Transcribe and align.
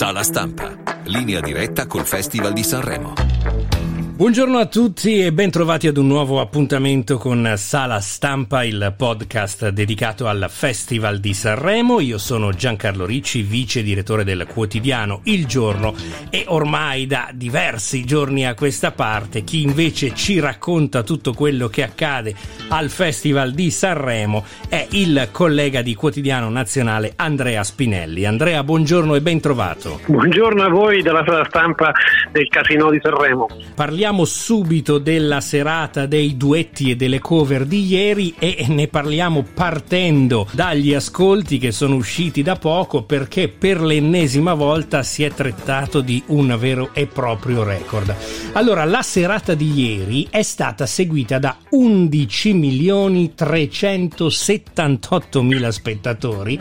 Sala 0.00 0.22
stampa. 0.22 0.74
Linea 1.04 1.42
diretta 1.42 1.86
col 1.86 2.06
Festival 2.06 2.54
di 2.54 2.62
Sanremo. 2.62 3.12
Buongiorno 4.20 4.58
a 4.58 4.66
tutti 4.66 5.24
e 5.24 5.32
ben 5.32 5.50
trovati 5.50 5.86
ad 5.86 5.96
un 5.96 6.06
nuovo 6.06 6.40
appuntamento 6.42 7.16
con 7.16 7.54
Sala 7.56 8.00
Stampa, 8.00 8.64
il 8.64 8.92
podcast 8.94 9.70
dedicato 9.70 10.26
al 10.26 10.44
Festival 10.50 11.20
di 11.20 11.32
Sanremo. 11.32 12.00
Io 12.00 12.18
sono 12.18 12.52
Giancarlo 12.52 13.06
Ricci, 13.06 13.40
vice 13.40 13.82
direttore 13.82 14.22
del 14.22 14.46
quotidiano 14.46 15.22
Il 15.24 15.46
Giorno 15.46 15.94
e 16.28 16.44
ormai 16.48 17.06
da 17.06 17.30
diversi 17.32 18.04
giorni 18.04 18.46
a 18.46 18.52
questa 18.52 18.90
parte 18.90 19.42
chi 19.42 19.62
invece 19.62 20.14
ci 20.14 20.38
racconta 20.38 21.02
tutto 21.02 21.32
quello 21.32 21.68
che 21.68 21.82
accade 21.82 22.34
al 22.68 22.90
Festival 22.90 23.52
di 23.52 23.70
Sanremo 23.70 24.44
è 24.68 24.86
il 24.90 25.30
collega 25.32 25.80
di 25.80 25.94
quotidiano 25.94 26.50
nazionale 26.50 27.14
Andrea 27.16 27.64
Spinelli. 27.64 28.26
Andrea, 28.26 28.62
buongiorno 28.62 29.14
e 29.14 29.22
ben 29.22 29.40
trovato. 29.40 30.00
Buongiorno 30.04 30.62
a 30.62 30.68
voi 30.68 31.00
dalla 31.00 31.24
Sala 31.24 31.46
Stampa 31.48 31.90
del 32.32 32.48
Casino 32.48 32.90
di 32.90 33.00
Sanremo. 33.02 33.48
Parliamo 33.74 34.08
parliamo 34.10 34.28
subito 34.28 34.98
della 34.98 35.40
serata 35.40 36.06
dei 36.06 36.36
duetti 36.36 36.90
e 36.90 36.96
delle 36.96 37.20
cover 37.20 37.64
di 37.64 37.86
ieri 37.86 38.34
e 38.40 38.64
ne 38.66 38.88
parliamo 38.88 39.46
partendo 39.54 40.48
dagli 40.50 40.94
ascolti 40.94 41.58
che 41.58 41.70
sono 41.70 41.94
usciti 41.94 42.42
da 42.42 42.56
poco 42.56 43.04
perché 43.04 43.46
per 43.46 43.80
l'ennesima 43.80 44.54
volta 44.54 45.04
si 45.04 45.22
è 45.22 45.30
trattato 45.30 46.00
di 46.00 46.20
un 46.26 46.56
vero 46.58 46.90
e 46.92 47.06
proprio 47.06 47.62
record. 47.62 48.12
Allora, 48.54 48.84
la 48.84 49.02
serata 49.02 49.54
di 49.54 49.72
ieri 49.72 50.26
è 50.28 50.42
stata 50.42 50.86
seguita 50.86 51.38
da 51.38 51.56
11 51.68 52.52
milioni 52.52 53.32
378 53.32 55.40
mila 55.40 55.70
spettatori, 55.70 56.58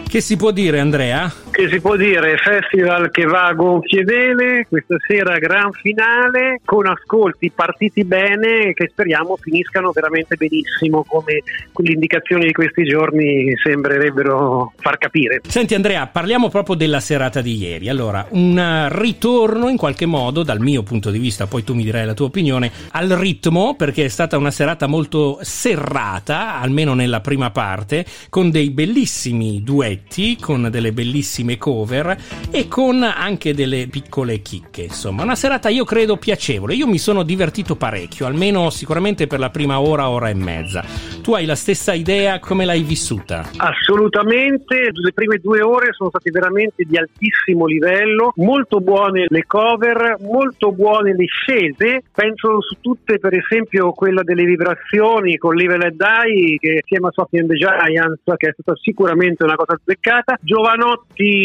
Che 0.07 0.21
si 0.21 0.35
può 0.35 0.52
dire 0.52 0.80
Andrea? 0.80 1.33
Che 1.59 1.67
si 1.67 1.81
può 1.81 1.97
dire 1.97 2.38
festival 2.38 3.11
che 3.11 3.25
va 3.25 3.47
a 3.47 3.53
gonfie 3.53 4.05
vele, 4.05 4.65
questa 4.69 4.95
sera 5.05 5.38
gran 5.39 5.73
finale 5.73 6.61
con 6.63 6.88
ascolti 6.88 7.52
partiti 7.53 8.05
bene 8.05 8.71
che 8.71 8.88
speriamo 8.89 9.35
finiscano 9.35 9.91
veramente 9.91 10.37
benissimo 10.37 11.03
come 11.03 11.43
le 11.75 11.91
indicazioni 11.91 12.45
di 12.45 12.53
questi 12.53 12.83
giorni 12.83 13.53
sembrerebbero 13.61 14.71
far 14.77 14.97
capire. 14.97 15.41
Senti 15.49 15.75
Andrea, 15.75 16.07
parliamo 16.07 16.47
proprio 16.47 16.75
della 16.75 17.02
serata 17.02 17.41
di 17.41 17.57
ieri. 17.57 17.89
Allora, 17.89 18.25
un 18.30 18.87
ritorno 18.89 19.67
in 19.67 19.75
qualche 19.75 20.05
modo 20.05 20.43
dal 20.43 20.61
mio 20.61 20.81
punto 20.83 21.11
di 21.11 21.19
vista, 21.19 21.47
poi 21.47 21.65
tu 21.65 21.73
mi 21.73 21.83
dirai 21.83 22.05
la 22.05 22.13
tua 22.13 22.27
opinione, 22.27 22.71
al 22.91 23.09
ritmo 23.09 23.75
perché 23.75 24.05
è 24.05 24.09
stata 24.09 24.37
una 24.37 24.52
serata 24.52 24.87
molto 24.87 25.39
serrata, 25.41 26.57
almeno 26.61 26.93
nella 26.93 27.19
prima 27.19 27.52
parte, 27.52 28.05
con 28.30 28.49
dei 28.49 28.69
bellissimi 28.69 29.61
duetti, 29.61 30.37
con 30.39 30.69
delle 30.71 30.93
bellissime 30.93 31.47
cover 31.58 32.17
e 32.52 32.67
con 32.67 33.03
anche 33.03 33.53
delle 33.53 33.88
piccole 33.89 34.42
chicche. 34.42 34.83
Insomma, 34.83 35.23
una 35.23 35.36
serata 35.36 35.69
io 35.69 35.83
credo 35.83 36.17
piacevole. 36.17 36.73
Io 36.73 36.88
mi 36.88 36.97
sono 36.97 37.23
divertito 37.23 37.75
parecchio, 37.75 38.25
almeno 38.25 38.69
sicuramente 38.69 39.28
per 39.28 39.39
la 39.39 39.50
prima 39.50 39.80
ora, 39.80 40.09
ora 40.09 40.30
e 40.30 40.33
mezza. 40.33 40.83
Tu 41.22 41.33
hai 41.33 41.45
la 41.45 41.55
stessa 41.55 41.94
idea? 41.94 42.39
Come 42.39 42.66
l'hai 42.66 42.83
vissuta? 42.83 43.50
Assolutamente. 43.58 44.89
Le 44.92 45.14
prime 45.14 45.38
due 45.38 45.61
ore 45.61 45.94
sono 45.94 46.09
state 46.09 46.30
veramente 46.31 46.83
di 46.86 46.97
altissimo 46.97 47.66
livello, 47.66 48.33
molto 48.38 48.80
buone 48.80 49.25
le 49.27 49.45
cover, 49.45 50.17
molto 50.22 50.72
buone 50.72 51.14
le 51.16 51.25
scelte. 51.25 52.03
Penso 52.14 52.61
su 52.61 52.75
tutte, 52.81 53.20
per 53.20 53.33
esempio, 53.33 53.92
quella 53.92 54.23
delle 54.23 54.44
vibrazioni 54.44 55.38
con 55.38 55.55
Level 55.55 55.81
and 55.81 55.95
Die, 55.95 56.58
che 56.58 56.80
insieme 56.81 57.08
a 57.08 57.11
Sophie 57.11 57.39
and 57.39 57.50
the 57.50 57.55
Giants, 57.55 58.22
che 58.38 58.50
è 58.50 58.53
stata 58.58 58.77
sicuramente 58.81 59.44
una 59.44 59.55
cosa 59.55 59.73
azzeccata. 59.73 60.38
Giovanotti 60.42 61.38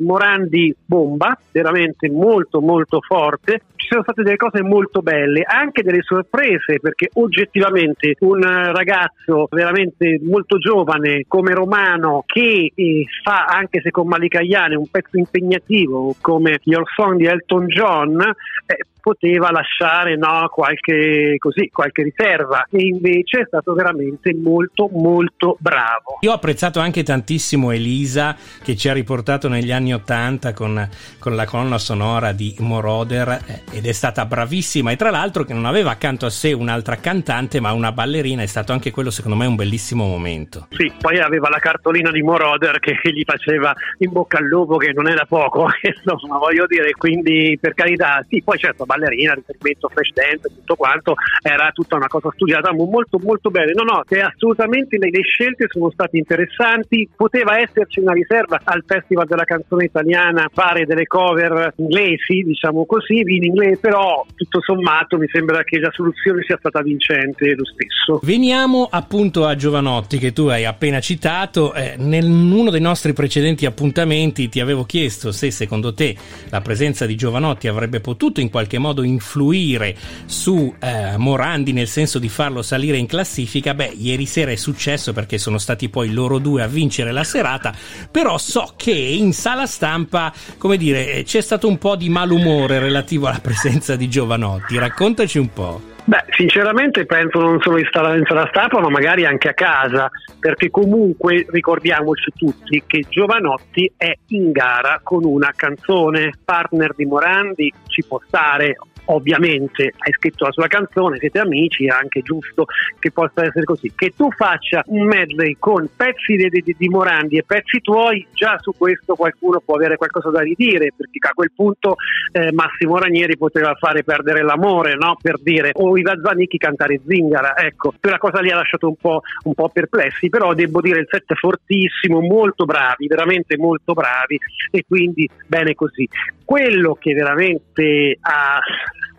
Morandi 0.00 0.74
bomba, 0.84 1.36
veramente 1.50 2.10
molto 2.10 2.60
molto 2.60 3.00
forte. 3.00 3.62
Ci 3.76 3.88
sono 3.88 4.02
state 4.02 4.22
delle 4.22 4.36
cose 4.36 4.62
molto 4.62 5.00
belle, 5.00 5.42
anche 5.42 5.82
delle 5.82 6.02
sorprese, 6.02 6.78
perché 6.80 7.10
oggettivamente 7.14 8.14
un 8.20 8.40
ragazzo 8.40 9.48
veramente 9.50 10.20
molto 10.22 10.58
giovane 10.58 11.24
come 11.26 11.52
Romano 11.52 12.22
che 12.26 12.70
eh, 12.74 13.04
fa 13.22 13.44
anche 13.44 13.80
se 13.80 13.90
con 13.90 14.06
Malicaiane 14.06 14.76
un 14.76 14.86
pezzo 14.88 15.18
impegnativo 15.18 16.14
come 16.20 16.60
Your 16.62 16.84
Song 16.94 17.16
di 17.16 17.26
Elton 17.26 17.66
John 17.66 18.20
eh, 18.20 18.76
poteva 19.02 19.50
lasciare 19.50 20.16
no, 20.16 20.48
qualche, 20.48 21.34
così, 21.38 21.68
qualche 21.70 22.04
riserva 22.04 22.66
e 22.70 22.86
invece 22.86 23.40
è 23.40 23.44
stato 23.46 23.74
veramente 23.74 24.32
molto 24.34 24.88
molto 24.92 25.56
bravo. 25.58 26.18
Io 26.20 26.30
ho 26.30 26.34
apprezzato 26.34 26.78
anche 26.78 27.02
tantissimo 27.02 27.72
Elisa 27.72 28.36
che 28.62 28.76
ci 28.76 28.88
ha 28.88 28.92
riportato 28.92 29.48
negli 29.48 29.72
anni 29.72 29.92
Ottanta 29.92 30.52
con, 30.52 30.88
con, 31.18 31.34
la 31.34 31.44
colonna 31.44 31.78
sonora 31.78 32.32
di 32.32 32.54
Moroder 32.60 33.28
eh, 33.46 33.62
ed 33.72 33.86
è 33.86 33.92
stata 33.92 34.24
bravissima 34.24 34.92
e 34.92 34.96
tra 34.96 35.10
l'altro 35.10 35.42
che 35.44 35.52
non 35.52 35.64
aveva 35.64 35.90
accanto 35.90 36.26
a 36.26 36.30
sé 36.30 36.52
un'altra 36.52 36.96
cantante 36.96 37.58
ma 37.58 37.72
una 37.72 37.90
ballerina 37.90 38.42
è 38.42 38.46
stato 38.46 38.72
anche 38.72 38.92
quello 38.92 39.10
secondo 39.10 39.36
me 39.36 39.46
un 39.46 39.56
bellissimo 39.56 40.06
momento. 40.06 40.68
Sì, 40.70 40.92
poi 41.00 41.18
aveva 41.18 41.48
la 41.48 41.58
cartolina 41.58 42.10
di 42.12 42.22
Moroder 42.22 42.78
che 42.78 42.96
gli 43.10 43.24
faceva 43.24 43.74
in 43.98 44.12
bocca 44.12 44.38
al 44.38 44.44
lupo 44.44 44.76
che 44.76 44.92
non 44.92 45.08
era 45.08 45.24
poco, 45.26 45.66
insomma 45.82 46.38
voglio 46.38 46.66
dire, 46.66 46.92
quindi 46.92 47.58
per 47.60 47.74
carità, 47.74 48.24
sì, 48.28 48.42
poi 48.44 48.58
certo 48.58 48.84
ballerina, 48.92 49.34
riferimento 49.34 49.88
flash 49.88 50.12
dance, 50.12 50.48
tutto 50.54 50.76
quanto, 50.76 51.14
era 51.42 51.70
tutta 51.72 51.96
una 51.96 52.08
cosa 52.08 52.30
studiata 52.34 52.72
molto 52.72 53.18
molto 53.18 53.50
bene. 53.50 53.72
No, 53.72 53.82
no, 53.82 54.02
assolutamente 54.02 54.98
le, 54.98 55.10
le, 55.10 55.22
scelte 55.22 55.66
sono 55.68 55.90
state 55.90 56.18
interessanti, 56.18 57.08
poteva 57.14 57.58
esserci 57.58 58.00
una 58.00 58.12
riserva 58.12 58.60
al 58.64 58.84
Festival 58.86 59.26
della 59.26 59.44
canzone 59.44 59.84
italiana, 59.84 60.50
fare 60.52 60.84
delle 60.84 61.06
cover 61.06 61.72
inglesi, 61.76 62.42
diciamo 62.44 62.84
così, 62.84 63.20
in 63.20 63.44
inglese, 63.44 63.78
però 63.80 64.24
tutto 64.34 64.60
sommato 64.60 65.16
mi 65.18 65.28
sembra 65.30 65.62
che 65.64 65.78
la 65.78 65.90
soluzione 65.92 66.42
sia 66.42 66.56
stata 66.58 66.82
vincente 66.82 67.54
lo 67.54 67.64
stesso. 67.64 68.20
Veniamo 68.22 68.88
appunto 68.90 69.46
a 69.46 69.54
Giovanotti 69.54 70.18
che 70.18 70.32
tu 70.32 70.46
hai 70.46 70.64
appena 70.64 71.00
citato, 71.00 71.72
eh, 71.74 71.94
in 71.98 72.52
uno 72.52 72.70
dei 72.70 72.80
nostri 72.80 73.12
precedenti 73.12 73.66
appuntamenti 73.66 74.48
ti 74.48 74.60
avevo 74.60 74.84
chiesto 74.84 75.32
se 75.32 75.50
secondo 75.50 75.94
te 75.94 76.14
la 76.50 76.60
presenza 76.60 77.06
di 77.06 77.14
Giovanotti 77.14 77.68
avrebbe 77.68 78.00
potuto 78.00 78.40
in 78.40 78.50
qualche 78.50 78.78
modo 78.78 78.81
influire 79.02 79.96
su 80.26 80.74
eh, 80.78 81.16
Morandi 81.16 81.72
nel 81.72 81.88
senso 81.88 82.18
di 82.18 82.28
farlo 82.28 82.62
salire 82.62 82.96
in 82.96 83.06
classifica, 83.06 83.74
beh, 83.74 83.94
ieri 83.96 84.26
sera 84.26 84.50
è 84.50 84.56
successo 84.56 85.12
perché 85.12 85.38
sono 85.38 85.58
stati 85.58 85.88
poi 85.88 86.12
loro 86.12 86.38
due 86.38 86.62
a 86.62 86.66
vincere 86.66 87.12
la 87.12 87.24
serata, 87.24 87.74
però 88.10 88.38
so 88.38 88.74
che 88.76 88.92
in 88.92 89.32
sala 89.32 89.66
stampa, 89.66 90.32
come 90.58 90.76
dire, 90.76 91.22
c'è 91.24 91.40
stato 91.40 91.68
un 91.68 91.78
po' 91.78 91.96
di 91.96 92.08
malumore 92.08 92.78
relativo 92.78 93.26
alla 93.26 93.40
presenza 93.40 93.96
di 93.96 94.08
Giovanotti. 94.08 94.76
Raccontaci 94.78 95.38
un 95.38 95.52
po'. 95.52 95.91
Beh, 96.12 96.24
sinceramente 96.36 97.06
penso 97.06 97.40
non 97.40 97.58
solo 97.62 97.78
in 97.78 97.86
sala 97.90 98.46
stampa, 98.50 98.80
ma 98.80 98.90
magari 98.90 99.24
anche 99.24 99.48
a 99.48 99.54
casa, 99.54 100.10
perché 100.38 100.68
comunque 100.68 101.46
ricordiamoci 101.48 102.30
tutti 102.36 102.82
che 102.86 103.06
Giovanotti 103.08 103.90
è 103.96 104.14
in 104.26 104.52
gara 104.52 105.00
con 105.02 105.24
una 105.24 105.54
canzone. 105.56 106.32
Partner 106.44 106.92
di 106.94 107.06
Morandi, 107.06 107.72
ci 107.86 108.04
può 108.06 108.20
stare, 108.26 108.76
ovviamente 109.06 109.92
hai 109.96 110.12
scritto 110.12 110.44
la 110.44 110.52
sua 110.52 110.66
canzone, 110.66 111.18
siete 111.18 111.38
amici, 111.38 111.86
è 111.86 111.90
anche 111.90 112.22
giusto 112.22 112.66
che 112.98 113.10
possa 113.10 113.44
essere 113.44 113.64
così. 113.64 113.92
Che 113.94 114.12
tu 114.16 114.30
faccia 114.30 114.82
un 114.86 115.04
medley 115.04 115.56
con 115.58 115.88
pezzi 115.94 116.36
di, 116.36 116.48
di, 116.48 116.74
di, 116.76 116.88
Morandi 116.88 117.38
e 117.38 117.44
pezzi 117.44 117.80
tuoi, 117.80 118.26
già 118.32 118.58
su 118.60 118.72
questo 118.76 119.14
qualcuno 119.14 119.60
può 119.64 119.76
avere 119.76 119.96
qualcosa 119.96 120.30
da 120.30 120.40
ridire, 120.40 120.92
perché 120.96 121.18
a 121.28 121.32
quel 121.34 121.52
punto 121.54 121.96
eh, 122.32 122.52
Massimo 122.52 122.98
Ranieri 122.98 123.36
poteva 123.36 123.74
fare 123.74 124.04
perdere 124.04 124.42
l'amore, 124.42 124.94
no? 124.94 125.16
per 125.20 125.38
dire, 125.40 125.70
o 125.74 125.96
Iva 125.96 126.14
Zanicchi 126.22 126.58
cantare 126.58 127.00
Zingara, 127.06 127.56
ecco, 127.56 127.94
quella 127.98 128.18
cosa 128.18 128.40
lì 128.40 128.50
ha 128.50 128.56
lasciato 128.56 128.88
un 128.88 128.96
po', 128.96 129.22
un 129.44 129.54
po' 129.54 129.68
perplessi, 129.68 130.28
però 130.28 130.54
devo 130.54 130.80
dire 130.80 131.00
il 131.00 131.06
set 131.08 131.24
è 131.26 131.34
fortissimo, 131.34 132.20
molto 132.20 132.64
bravi, 132.64 133.06
veramente 133.06 133.56
molto 133.56 133.92
bravi 133.92 134.38
e 134.70 134.84
quindi 134.86 135.28
bene 135.46 135.74
così. 135.74 136.08
Quello 136.44 136.96
che 137.00 137.14
veramente 137.14 138.18
ha 138.20 138.60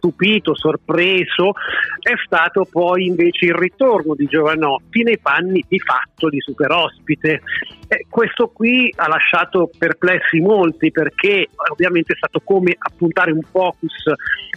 stupito, 0.03 0.53
sorpreso, 0.53 1.53
è 2.00 2.13
stato 2.25 2.67
poi 2.69 3.05
invece 3.05 3.45
il 3.45 3.53
ritorno 3.53 4.15
di 4.15 4.25
Giovanotti 4.25 5.03
nei 5.03 5.17
panni 5.17 5.63
di 5.65 5.79
fatto 5.79 6.27
di 6.27 6.41
super 6.41 6.71
ospite. 6.71 7.41
Eh, 7.94 8.06
questo 8.10 8.48
qui 8.48 8.92
ha 8.95 9.07
lasciato 9.07 9.69
perplessi 9.78 10.40
molti 10.40 10.92
perché 10.92 11.50
ovviamente 11.72 12.13
è 12.13 12.16
stato 12.16 12.42
come 12.44 12.75
appuntare 12.75 13.31
un 13.31 13.42
focus 13.44 14.12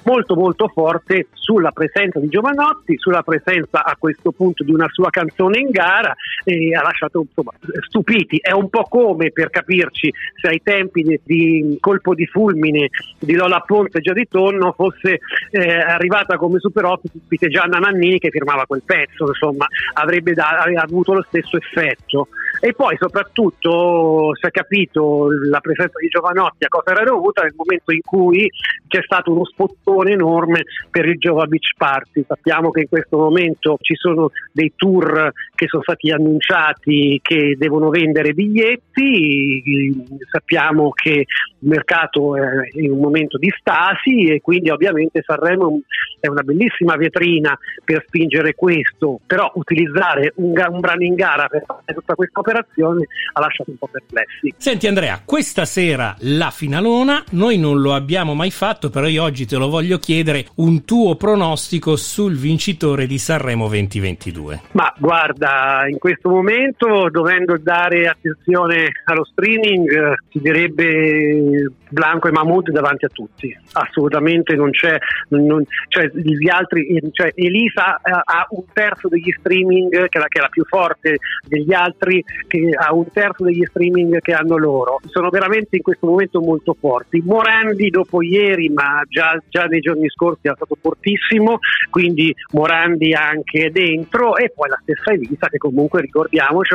molto 0.04 0.36
molto 0.36 0.68
forte 0.68 1.26
sulla 1.32 1.70
presenza 1.70 2.18
di 2.18 2.28
Giovanotti, 2.28 2.96
sulla 2.96 3.22
presenza 3.22 3.84
a 3.84 3.94
questo 3.98 4.32
punto 4.32 4.64
di 4.64 4.72
una 4.72 4.86
sua 4.88 5.10
canzone 5.10 5.58
in 5.58 5.70
gara 5.70 6.14
e 6.44 6.74
ha 6.74 6.82
lasciato 6.82 7.26
insomma, 7.28 7.52
stupiti. 7.86 8.38
È 8.40 8.52
un 8.52 8.70
po' 8.70 8.84
come 8.84 9.30
per 9.32 9.50
capirci 9.50 10.12
se 10.40 10.48
ai 10.48 10.62
tempi 10.62 11.02
di, 11.02 11.20
di 11.22 11.76
colpo 11.80 12.14
di 12.14 12.26
fulmine 12.26 12.88
di 13.18 13.34
Lola 13.34 13.60
Ponte 13.60 14.00
già 14.00 14.12
di 14.12 14.26
tonno 14.28 14.72
fosse 14.72 15.20
eh, 15.50 15.78
arrivata 15.78 16.36
come 16.36 16.58
super 16.58 16.84
ospite 16.84 17.48
Gianna 17.48 17.78
Nannini 17.78 18.18
che 18.18 18.30
firmava 18.30 18.64
quel 18.64 18.82
pezzo, 18.84 19.26
insomma 19.26 19.66
avrebbe, 19.94 20.32
da, 20.32 20.64
avuto 20.76 21.12
lo 21.12 21.24
stesso 21.28 21.56
effetto. 21.58 22.28
E 22.60 22.72
poi 22.72 22.96
soprattutto 22.98 24.34
si 24.34 24.46
è 24.46 24.50
capito 24.50 25.28
la 25.50 25.60
presenza 25.60 25.98
di 25.98 26.08
Giovanotti 26.08 26.64
a 26.64 26.68
cosa 26.68 26.92
era 26.92 27.04
dovuta 27.04 27.42
nel 27.42 27.54
momento 27.54 27.92
in 27.92 28.00
cui 28.02 28.50
c'è 28.88 29.02
stato 29.02 29.32
uno 29.32 29.44
spottone 29.44 30.12
enorme 30.12 30.64
per 30.90 31.06
il 31.06 31.18
Giova 31.18 31.46
Beach 31.46 31.74
Party. 31.76 32.24
Sappiamo 32.26 32.70
che 32.70 32.80
in 32.82 32.88
questo 32.88 33.18
momento 33.18 33.76
ci 33.80 33.94
sono 33.94 34.30
dei 34.52 34.72
tour 34.74 35.32
che 35.54 35.66
sono 35.66 35.82
stati 35.82 36.10
annunciati 36.10 37.18
che 37.22 37.56
devono 37.58 37.90
vendere 37.90 38.32
biglietti, 38.32 40.04
sappiamo 40.30 40.90
che 40.90 41.10
il 41.58 41.68
mercato 41.68 42.36
è 42.36 42.42
in 42.74 42.92
un 42.92 43.00
momento 43.00 43.38
di 43.38 43.52
stasi 43.58 44.26
e 44.30 44.40
quindi 44.40 44.70
ovviamente 44.70 45.22
Sanremo 45.24 45.80
è 46.20 46.28
una 46.28 46.42
bellissima 46.42 46.96
vetrina 46.96 47.56
per 47.84 48.04
spingere 48.06 48.54
questo, 48.54 49.20
però 49.26 49.50
utilizzare 49.54 50.32
un, 50.36 50.52
un 50.52 50.80
brano 50.80 51.02
in 51.02 51.14
gara 51.14 51.46
per 51.48 51.64
fare 51.66 51.94
tutta 51.94 52.14
questa 52.14 52.42
operazione 52.46 53.06
ha 53.32 53.40
lasciato 53.40 53.70
un 53.70 53.76
po' 53.76 53.88
perplessi. 53.90 54.54
Senti 54.56 54.86
Andrea, 54.86 55.20
questa 55.24 55.64
sera 55.64 56.14
la 56.20 56.50
finalona, 56.50 57.24
noi 57.30 57.58
non 57.58 57.80
lo 57.80 57.94
abbiamo 57.94 58.34
mai 58.34 58.50
fatto, 58.50 58.88
però 58.88 59.06
io 59.06 59.24
oggi 59.24 59.46
te 59.46 59.56
lo 59.56 59.68
voglio 59.68 59.98
chiedere, 59.98 60.46
un 60.56 60.84
tuo 60.84 61.16
pronostico 61.16 61.96
sul 61.96 62.36
vincitore 62.36 63.06
di 63.06 63.18
Sanremo 63.18 63.66
2022. 63.68 64.62
Ma 64.72 64.92
guarda, 64.98 65.86
in 65.88 65.98
questo 65.98 66.28
momento 66.28 67.08
dovendo 67.10 67.58
dare 67.58 68.08
attenzione 68.08 68.90
allo 69.04 69.24
streaming 69.24 70.14
si 70.30 70.40
direbbe 70.40 71.70
Blanco 71.88 72.28
e 72.28 72.32
Mahmoud 72.32 72.70
davanti 72.70 73.04
a 73.04 73.08
tutti, 73.08 73.56
assolutamente 73.72 74.54
non 74.54 74.70
c'è, 74.70 74.96
non, 75.28 75.64
cioè, 75.88 76.10
gli 76.12 76.48
altri, 76.48 77.00
cioè, 77.12 77.32
Elisa 77.34 78.00
ha 78.02 78.46
un 78.50 78.64
terzo 78.72 79.08
degli 79.08 79.32
streaming 79.38 79.90
che 79.90 80.18
è, 80.18 80.18
la, 80.18 80.28
che 80.28 80.38
è 80.38 80.42
la 80.42 80.48
più 80.48 80.64
forte 80.64 81.18
degli 81.46 81.72
altri, 81.72 82.22
che 82.46 82.70
ha 82.76 82.92
un 82.94 83.06
terzo 83.12 83.44
degli 83.44 83.64
streaming 83.64 84.20
che 84.20 84.32
hanno 84.32 84.56
loro, 84.56 85.00
sono 85.06 85.30
veramente 85.30 85.76
in 85.76 85.82
questo 85.82 86.06
momento 86.06 86.40
molto 86.40 86.76
forti. 86.78 87.22
Morandi 87.24 87.90
dopo 87.90 88.22
ieri, 88.22 88.68
ma 88.68 89.02
già, 89.08 89.40
già 89.48 89.64
nei 89.64 89.80
giorni 89.80 90.08
scorsi 90.08 90.48
è 90.48 90.52
stato 90.54 90.76
fortissimo, 90.80 91.58
quindi 91.90 92.34
Morandi 92.52 93.12
anche 93.14 93.70
dentro 93.70 94.36
e 94.36 94.52
poi 94.54 94.68
la 94.68 94.78
stessa 94.82 95.12
Elisa 95.12 95.48
che 95.48 95.58
comunque 95.58 96.00
ricordiamoci, 96.00 96.74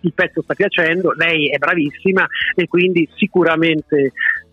il 0.00 0.12
pezzo 0.14 0.42
sta 0.42 0.54
piacendo, 0.54 1.12
lei 1.12 1.48
è 1.48 1.58
bravissima 1.58 2.26
e 2.54 2.66
quindi 2.66 3.08
sicuramente 3.14 4.12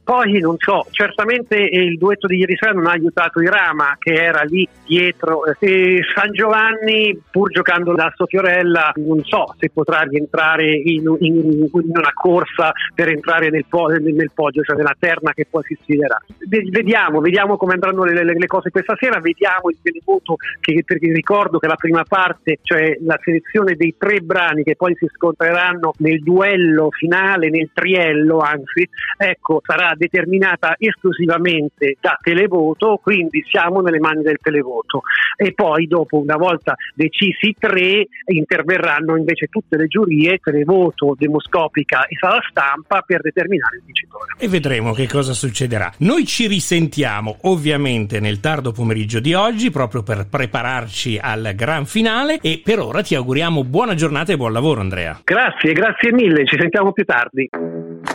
poi 0.10 0.40
non 0.40 0.56
so, 0.58 0.88
certamente 0.90 1.56
il 1.56 1.96
duetto 2.00 2.26
di 2.26 2.38
ieri 2.38 2.58
sera 2.60 2.72
non 2.72 2.88
ha 2.88 2.94
aiutato 2.94 3.42
Irama 3.42 3.96
che 4.00 4.16
era 4.16 4.42
lì 4.42 4.68
dietro 4.84 5.44
e 5.60 6.00
San 6.16 6.32
Giovanni 6.32 7.16
pur 7.30 7.52
giocando 7.52 7.94
da 7.94 8.12
Sofiorella 8.16 8.92
non 8.96 9.24
so 9.24 9.54
se 9.60 9.70
potrà 9.72 10.00
rientrare 10.00 10.66
in, 10.66 11.16
in, 11.20 11.36
in 11.72 11.92
una 11.94 12.12
corsa 12.12 12.72
per 12.96 13.10
entrare 13.10 13.52
nel, 13.52 13.66
nel, 14.02 14.32
podio, 14.34 14.64
cioè 14.64 14.76
nella 14.76 14.96
terna 14.98 15.32
che 15.32 15.46
poi 15.48 15.62
si 15.68 15.78
sfiderà. 15.80 16.20
Vediamo, 16.48 17.20
vediamo 17.20 17.56
come 17.56 17.74
andranno 17.74 18.04
le, 18.04 18.24
le, 18.24 18.34
le, 18.34 18.48
cose 18.48 18.72
questa 18.72 18.96
sera, 19.00 19.20
vediamo 19.20 19.70
il 19.70 19.78
televoto 19.80 20.38
che 20.60 20.82
perché 20.84 21.14
ricordo 21.14 21.60
che 21.60 21.68
la 21.68 21.76
prima 21.76 22.04
parte, 22.04 22.58
cioè 22.64 22.98
la 23.02 23.20
selezione 23.22 23.76
dei 23.76 23.94
tre 23.96 24.22
brani 24.22 24.64
che 24.64 24.76
poi 24.76 24.96
si 24.96 25.06
scontreranno 25.14 25.94
nel 26.00 26.24
duello 26.24 26.90
finale, 26.90 27.52
nel 27.52 27.70
triello 27.72 28.40
anzi, 28.40 28.90
ecco, 29.16 29.62
sarà 29.64 29.98
determinata 30.00 30.76
esclusivamente 30.80 31.98
da 32.00 32.18
televoto, 32.20 33.00
quindi 33.04 33.44
siamo 33.48 33.82
nelle 33.82 34.00
mani 34.00 34.24
del 34.24 34.38
televoto. 34.42 35.02
E 35.38 35.54
poi 35.54 35.86
dopo, 35.86 36.18
una 36.18 36.38
volta 36.38 36.76
decisi 36.96 37.50
i 37.50 37.56
tre, 37.60 38.08
interverranno 38.26 39.18
invece 39.18 39.48
tutte 39.48 39.76
le 39.78 39.88
giurie, 39.88 40.40
televoto, 40.42 41.16
demoscopica 41.18 42.06
e 42.06 42.16
sala 42.20 42.40
stampa 42.50 43.04
per 43.06 43.22
determinare 43.22 43.78
il 43.78 43.84
vincitore. 43.86 44.36
E 44.38 44.48
vedremo 44.48 44.94
che 44.94 45.08
cosa 45.08 45.34
succederà. 45.34 45.92
Noi 46.00 46.26
ci 46.26 46.48
risentiamo 46.48 47.38
ovviamente 47.44 48.20
nel 48.20 48.40
tardo 48.40 48.72
pomeriggio 48.72 49.20
di 49.20 49.34
oggi 49.34 49.70
proprio 49.70 50.02
per 50.02 50.28
prepararci 50.30 51.20
al 51.22 51.52
gran 51.56 51.86
finale 51.86 52.40
e 52.42 52.62
per 52.64 52.80
ora 52.80 53.02
ti 53.02 53.16
auguriamo 53.16 53.64
buona 53.64 53.96
giornata 53.96 54.32
e 54.32 54.38
buon 54.38 54.54
lavoro 54.54 54.82
Andrea. 54.82 55.20
Grazie, 55.24 55.74
grazie 55.74 56.14
mille, 56.14 56.46
ci 56.46 56.58
sentiamo 56.58 56.92
più 56.92 57.04
tardi. 57.04 57.50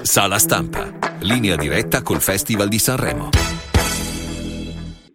Sala 0.02 0.38
stampa, 0.38 0.92
linea 1.20 1.56
diretta 1.56 2.02
col 2.02 2.20
Festival 2.20 2.68
di 2.68 2.78
Sanremo. 2.78 3.63